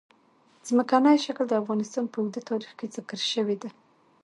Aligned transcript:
ځمکنی 0.67 1.17
شکل 1.25 1.45
د 1.49 1.53
افغانستان 1.61 2.03
په 2.09 2.17
اوږده 2.19 2.41
تاریخ 2.49 2.71
کې 2.79 2.91
ذکر 2.95 3.19
شوې 3.31 3.55
ده. 3.61 3.69